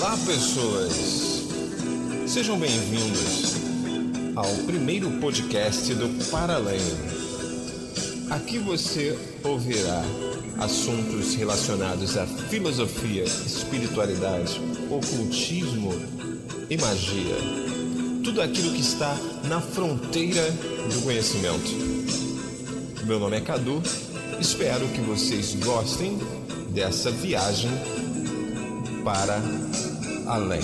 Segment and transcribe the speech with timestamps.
[0.00, 1.48] Olá, pessoas!
[2.28, 3.56] Sejam bem-vindos
[4.36, 6.78] ao primeiro podcast do Paralém.
[8.30, 10.00] Aqui você ouvirá
[10.60, 15.92] assuntos relacionados à filosofia, espiritualidade, ocultismo
[16.70, 17.36] e magia.
[18.22, 19.16] Tudo aquilo que está
[19.48, 20.48] na fronteira
[20.94, 21.72] do conhecimento.
[23.04, 23.82] Meu nome é Cadu,
[24.38, 26.16] espero que vocês gostem
[26.72, 27.72] dessa viagem
[29.02, 29.42] para
[30.28, 30.60] além.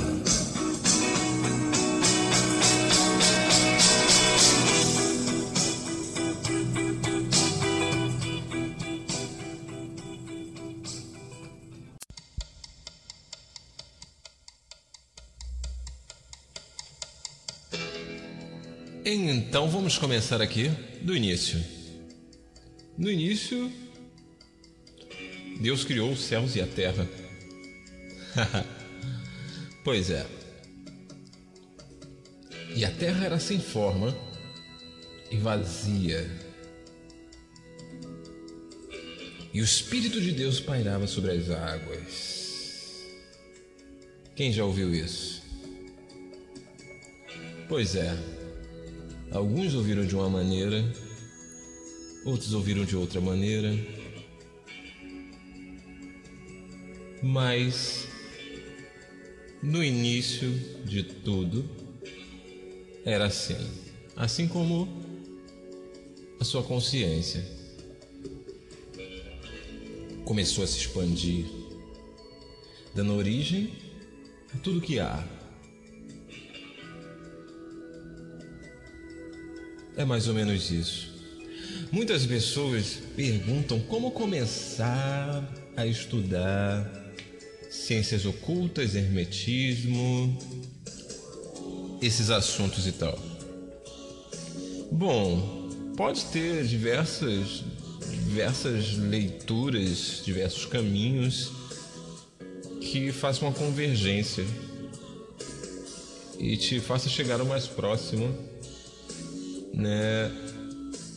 [19.07, 20.69] Então vamos começar aqui
[21.01, 21.63] do início.
[22.99, 23.73] No início,
[25.61, 27.09] Deus criou os céus e a terra.
[29.85, 30.27] pois é.
[32.75, 34.17] E a terra era sem forma
[35.31, 36.29] e vazia.
[39.53, 43.05] E o Espírito de Deus pairava sobre as águas.
[44.35, 45.43] Quem já ouviu isso?
[47.69, 48.19] Pois é.
[49.31, 50.85] Alguns ouviram de uma maneira,
[52.25, 53.73] outros ouviram de outra maneira.
[57.23, 58.09] Mas
[59.65, 60.53] no início
[60.85, 61.65] de tudo
[63.03, 63.57] era assim,
[64.15, 64.87] assim como
[66.39, 67.43] a sua consciência
[70.23, 71.47] começou a se expandir,
[72.95, 73.73] dando origem
[74.55, 75.27] a tudo que há.
[79.97, 81.11] É mais ou menos isso.
[81.91, 85.43] Muitas pessoas perguntam como começar
[85.75, 87.04] a estudar
[87.75, 90.39] ciências ocultas, hermetismo,
[92.01, 93.19] esses assuntos e tal.
[94.91, 97.65] Bom, pode ter diversas
[98.35, 101.53] diversas leituras, diversos caminhos
[102.81, 104.45] que façam uma convergência
[106.39, 108.37] e te faça chegar ao mais próximo,
[109.73, 110.31] né,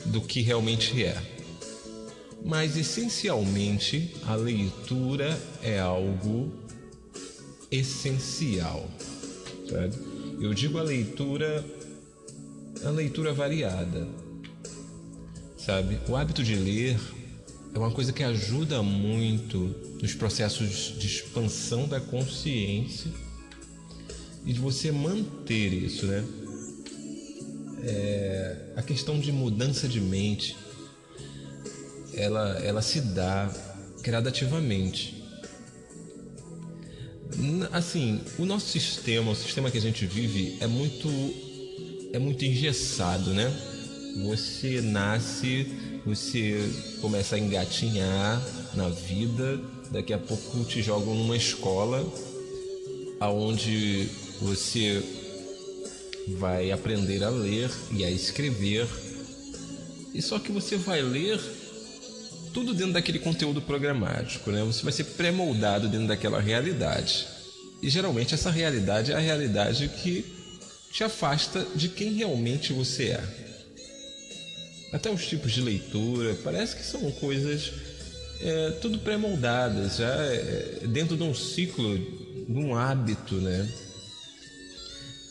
[0.05, 1.36] do que realmente é.
[2.43, 6.51] Mas essencialmente a leitura é algo
[7.69, 8.89] essencial,
[9.69, 9.95] sabe?
[10.39, 11.65] Eu digo a leitura,
[12.83, 14.07] a leitura variada,
[15.57, 15.99] sabe?
[16.07, 16.97] O hábito de ler
[17.73, 23.11] é uma coisa que ajuda muito nos processos de expansão da consciência
[24.45, 26.25] e de você manter isso, né?
[27.83, 30.55] É, a questão de mudança de mente,
[32.17, 33.49] ela, ela se dá
[34.01, 35.23] gradativamente.
[37.71, 41.07] Assim, o nosso sistema, o sistema que a gente vive é muito
[42.13, 43.53] é muito engessado, né?
[44.25, 45.67] Você nasce,
[46.05, 46.57] você
[47.01, 48.41] começa a engatinhar
[48.73, 49.59] na vida,
[49.91, 52.05] daqui a pouco te jogam numa escola
[53.19, 54.09] aonde
[54.41, 55.03] você
[56.39, 58.87] vai aprender a ler e a escrever.
[60.13, 61.39] E só que você vai ler
[62.53, 64.63] tudo dentro daquele conteúdo programático, né?
[64.63, 67.27] Você vai ser pré-moldado dentro daquela realidade.
[67.81, 70.25] E geralmente essa realidade é a realidade que
[70.91, 73.23] te afasta de quem realmente você é.
[74.91, 77.71] Até os tipos de leitura, parece que são coisas
[78.41, 83.67] é, tudo pré-moldadas, já é, dentro de um ciclo, de um hábito, né?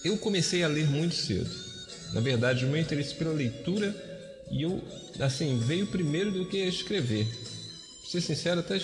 [0.05, 1.51] Eu comecei a ler muito cedo.
[2.13, 4.16] Na verdade, o meu interesse pela leitura
[4.51, 4.83] e eu,
[5.19, 7.27] assim, veio primeiro do que escrever.
[7.27, 8.81] Pra ser sincero, até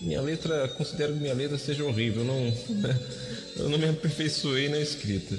[0.00, 2.22] minha letra, considero que minha letra seja horrível.
[2.22, 2.54] Eu não,
[3.64, 5.36] eu não me aperfeiçoei na escrita.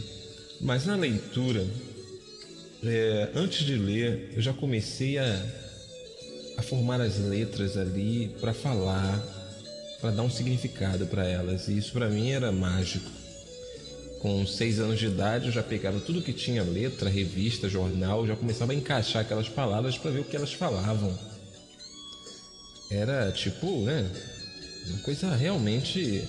[0.61, 1.65] Mas na leitura,
[2.83, 5.45] é, antes de ler, eu já comecei a,
[6.57, 9.21] a formar as letras ali para falar,
[10.01, 11.67] para dar um significado para elas.
[11.67, 13.18] E isso para mim era mágico.
[14.19, 18.35] Com seis anos de idade, eu já pegava tudo que tinha letra, revista, jornal, já
[18.35, 21.17] começava a encaixar aquelas palavras para ver o que elas falavam.
[22.91, 24.09] Era tipo, né?
[24.87, 26.21] Uma coisa realmente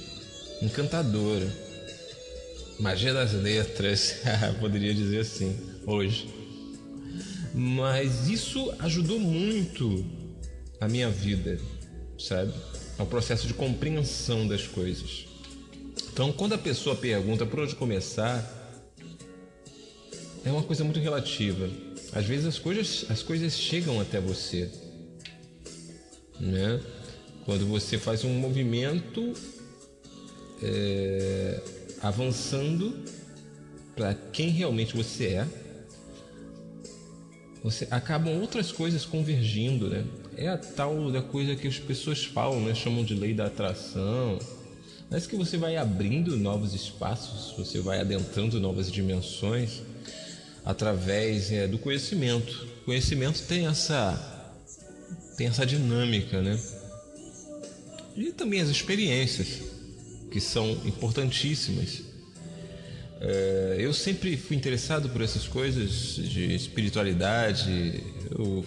[0.62, 1.52] encantadora.
[2.78, 4.16] Magia das letras,
[4.60, 6.28] poderia dizer assim, hoje.
[7.52, 10.04] Mas isso ajudou muito
[10.80, 11.58] a minha vida,
[12.16, 12.52] sabe?
[12.96, 15.29] Ao processo de compreensão das coisas.
[16.20, 18.44] Então, quando a pessoa pergunta por onde começar,
[20.44, 21.66] é uma coisa muito relativa.
[22.12, 24.70] Às vezes as coisas, as coisas chegam até você,
[26.38, 26.78] né?
[27.46, 29.32] Quando você faz um movimento,
[30.62, 31.58] é,
[32.02, 33.02] avançando
[33.96, 35.46] para quem realmente você é,
[37.64, 40.04] você acabam outras coisas convergindo, né?
[40.36, 42.74] É a tal da coisa que as pessoas falam, né?
[42.74, 44.38] Chamam de lei da atração.
[45.10, 49.82] Mas que você vai abrindo novos espaços, você vai adentrando novas dimensões
[50.64, 52.68] através é, do conhecimento.
[52.82, 54.28] O conhecimento tem essa
[55.36, 56.60] tem essa dinâmica, né?
[58.14, 59.62] E também as experiências
[60.30, 62.02] que são importantíssimas.
[63.20, 68.04] É, eu sempre fui interessado por essas coisas de espiritualidade.
[68.30, 68.64] Eu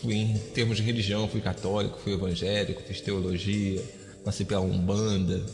[0.00, 3.82] fui em termos de religião, fui católico, fui evangélico, fiz teologia,
[4.24, 5.44] passei pela umbanda,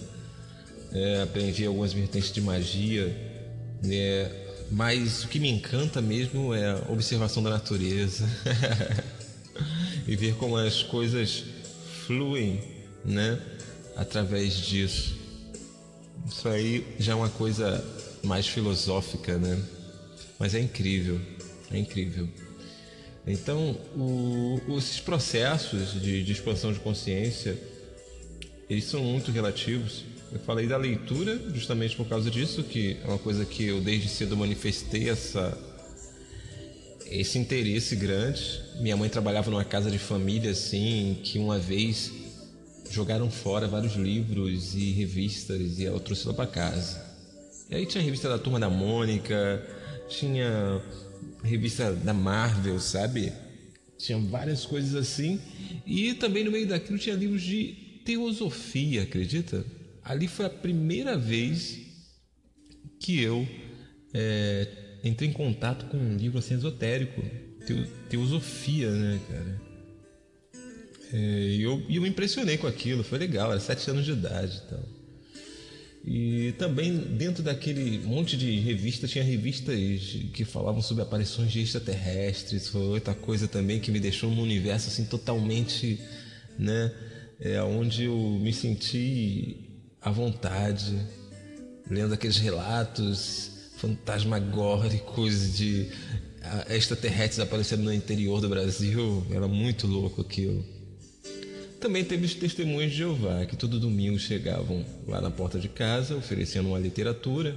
[0.93, 3.07] é, aprendi algumas vertentes de magia.
[3.83, 4.31] Né?
[4.71, 8.29] Mas o que me encanta mesmo é a observação da natureza
[10.07, 11.45] e ver como as coisas
[12.07, 12.61] fluem,
[13.05, 13.41] né?
[13.97, 15.19] Através disso.
[16.29, 17.85] Isso aí já é uma coisa
[18.23, 19.61] mais filosófica, né?
[20.39, 21.21] Mas é incrível,
[21.71, 22.29] é incrível.
[23.27, 27.59] Então, o, esses processos de, de expansão de consciência,
[28.71, 30.05] eles são muito relativos.
[30.33, 34.09] Eu falei da leitura justamente por causa disso, que é uma coisa que eu desde
[34.09, 35.59] cedo manifestei essa
[37.05, 38.63] esse interesse grande.
[38.79, 42.13] Minha mãe trabalhava numa casa de família assim, que uma vez
[42.89, 47.05] jogaram fora vários livros e revistas e ela trouxe lá para casa.
[47.69, 49.67] E aí tinha a revista da Turma da Mônica,
[50.09, 50.81] tinha
[51.43, 53.33] revista da Marvel, sabe?
[53.99, 55.41] Tinha várias coisas assim.
[55.85, 59.65] E também no meio daquilo tinha livros de teosofia, acredita?
[60.03, 61.79] Ali foi a primeira vez
[62.99, 63.47] que eu
[64.13, 64.67] é,
[65.05, 67.23] entrei em contato com um livro assim esotérico,
[68.09, 69.63] teosofia, né, cara?
[71.13, 74.57] É, e eu, eu me impressionei com aquilo, foi legal, era sete anos de idade
[74.57, 74.89] e tal.
[76.05, 79.77] E também dentro daquele monte de revistas, tinha revistas
[80.33, 84.89] que falavam sobre aparições de extraterrestres, foi outra coisa também que me deixou num universo
[84.89, 86.01] assim totalmente,
[86.59, 86.91] né,
[87.41, 89.57] é, onde eu me senti
[90.01, 90.95] à vontade,
[91.91, 95.89] lendo aqueles relatos fantasmagóricos de
[96.69, 100.65] extraterrestres aparecendo no interior do Brasil, era muito louco aquilo.
[101.81, 106.15] Também teve os testemunhos de Jeová, que todo domingo chegavam lá na porta de casa,
[106.15, 107.57] oferecendo uma literatura,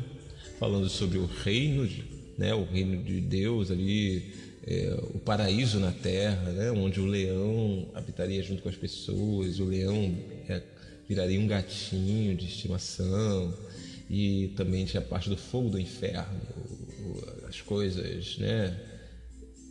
[0.57, 1.89] falando sobre o reino,
[2.37, 4.33] né, o reino de Deus ali,
[4.65, 9.65] é, o paraíso na terra, né, onde o leão habitaria junto com as pessoas, o
[9.65, 10.15] leão
[10.47, 10.61] é,
[11.07, 13.53] viraria um gatinho de estimação,
[14.09, 16.39] e também tinha parte do fogo do inferno,
[17.47, 18.77] as coisas, né?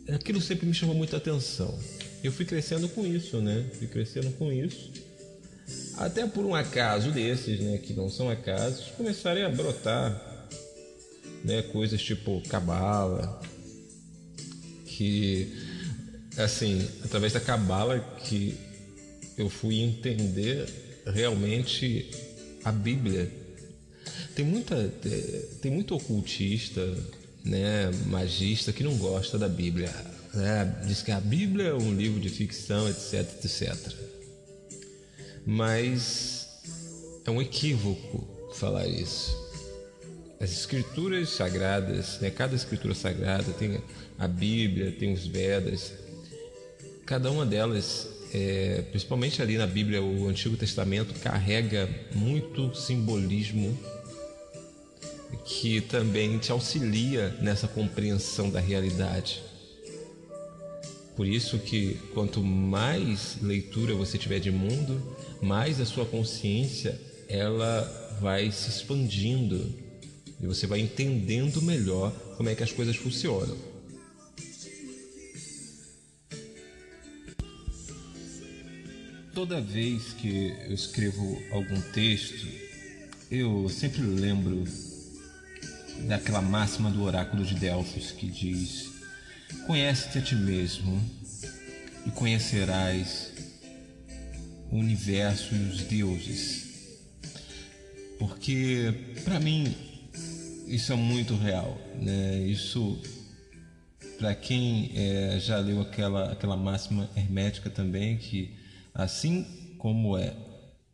[0.09, 1.77] Aquilo sempre me chamou muita atenção
[2.23, 3.65] eu fui crescendo com isso, né?
[3.77, 4.91] Fui crescendo com isso.
[5.97, 10.47] Até por um acaso desses, né, que não são acasos, começarem a brotar,
[11.43, 13.41] né, coisas tipo cabala,
[14.97, 15.53] que
[16.37, 18.57] assim, através da cabala que
[19.37, 20.67] eu fui entender
[21.05, 22.09] realmente
[22.63, 23.31] a Bíblia.
[24.35, 24.91] Tem muita
[25.61, 26.81] tem muito ocultista,
[27.43, 29.93] né, magista que não gosta da Bíblia
[30.33, 30.65] né?
[30.85, 33.93] Diz que a Bíblia é um livro de ficção, etc, etc.
[35.45, 36.47] Mas
[37.23, 39.42] é um equívoco falar isso.
[40.43, 42.29] As escrituras sagradas, né?
[42.29, 43.81] cada escritura sagrada tem
[44.19, 45.93] a Bíblia, tem os Vedas,
[47.05, 53.79] cada uma delas, é, principalmente ali na Bíblia, o Antigo Testamento, carrega muito simbolismo
[55.45, 59.41] que também te auxilia nessa compreensão da realidade.
[61.15, 68.17] Por isso que quanto mais leitura você tiver de mundo, mais a sua consciência ela
[68.19, 69.81] vai se expandindo
[70.43, 73.57] e você vai entendendo melhor como é que as coisas funcionam.
[79.33, 82.45] Toda vez que eu escrevo algum texto,
[83.31, 84.65] eu sempre lembro
[86.09, 88.91] daquela máxima do oráculo de Delfos que diz
[89.65, 91.01] Conhece-te a ti mesmo
[92.05, 93.31] e conhecerás
[94.69, 96.63] o universo e os deuses.
[98.19, 99.92] Porque para mim
[100.67, 102.37] isso é muito real, né?
[102.45, 102.99] Isso
[104.17, 108.51] para quem é, já leu aquela aquela máxima hermética também que
[108.93, 109.45] assim
[109.77, 110.33] como é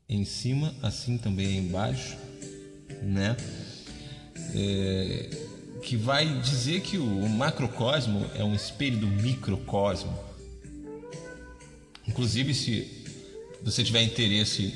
[0.08, 2.18] em cima, assim também é embaixo,
[3.02, 3.38] né?
[4.56, 5.30] É,
[5.84, 10.18] que vai dizer que o macrocosmo é um espelho do microcosmo.
[12.08, 13.06] Inclusive, se
[13.62, 14.74] você tiver interesse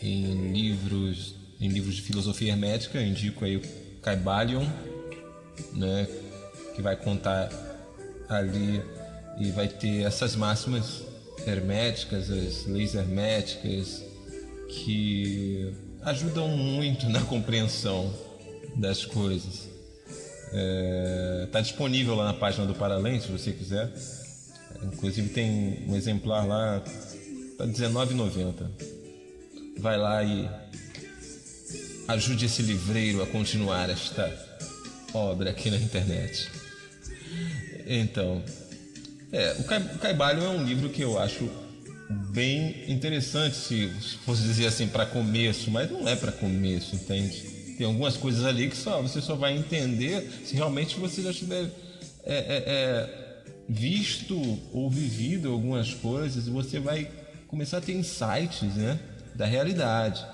[0.00, 3.02] em livros em livros de filosofia hermética.
[3.02, 3.60] Indico aí
[4.06, 4.64] Caibalion,
[5.72, 6.06] né,
[6.76, 7.50] que vai contar
[8.28, 8.80] ali
[9.40, 11.02] e vai ter essas máximas
[11.44, 14.04] herméticas, as leis herméticas,
[14.68, 18.14] que ajudam muito na compreensão
[18.76, 19.68] das coisas.
[20.46, 23.92] Está é, tá disponível lá na página do Paralém, se você quiser.
[24.84, 26.80] Inclusive tem um exemplar lá,
[27.58, 28.70] tá R$19,90.
[29.80, 30.48] Vai lá e
[32.08, 34.32] ajude esse livreiro a continuar esta
[35.12, 36.48] obra aqui na internet.
[37.86, 38.42] Então,
[39.32, 41.48] é, o, Ca o Caibalho é um livro que eu acho
[42.08, 43.88] bem interessante, se
[44.24, 47.56] fosse dizer assim, para começo, mas não é para começo, entende?
[47.76, 51.70] Tem algumas coisas ali que só você só vai entender se realmente você já tiver
[52.24, 54.36] é, é, é, visto
[54.72, 57.08] ou vivido algumas coisas, você vai
[57.48, 58.98] começar a ter insights né,
[59.34, 60.24] da realidade.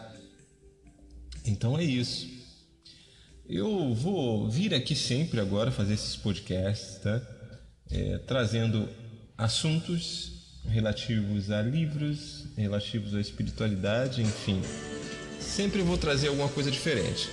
[1.45, 2.29] Então é isso.
[3.49, 7.21] Eu vou vir aqui sempre agora fazer esses podcasts, tá?
[7.91, 8.89] É, trazendo
[9.37, 10.33] assuntos
[10.67, 14.63] relativos a livros, relativos à espiritualidade, enfim.
[15.41, 17.29] Sempre vou trazer alguma coisa diferente.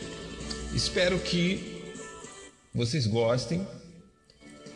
[0.73, 1.81] Espero que
[2.73, 3.65] vocês gostem,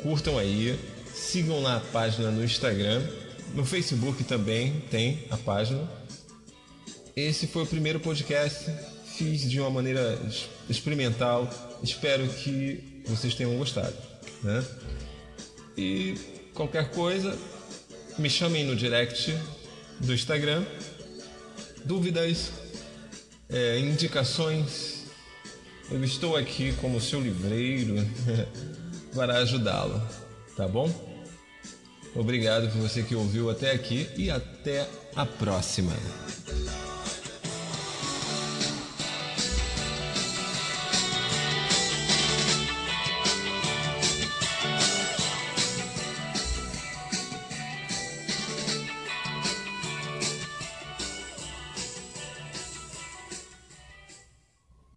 [0.02, 0.80] curtam aí,
[1.14, 3.02] sigam na página no Instagram,
[3.54, 5.88] no Facebook também tem a página.
[7.16, 8.72] Esse foi o primeiro podcast,
[9.16, 10.20] fiz de uma maneira
[10.70, 11.50] experimental.
[11.82, 13.96] Espero que vocês tenham gostado,
[14.42, 14.64] né?
[15.78, 16.16] E
[16.54, 17.38] qualquer coisa,
[18.18, 19.38] me chamem no direct
[20.00, 20.64] do Instagram.
[21.86, 22.52] Dúvidas,
[23.50, 25.04] é, indicações,
[25.92, 27.96] eu estou aqui como seu livreiro
[29.14, 30.02] para ajudá-lo,
[30.56, 30.90] tá bom?
[32.16, 35.94] Obrigado por você que ouviu até aqui e até a próxima.